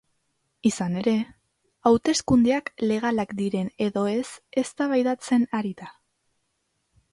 [0.69, 1.11] Izan ere,
[1.89, 4.25] hauteskundeak legalak diren edo ez
[4.65, 5.95] eztabaidatzen ari da.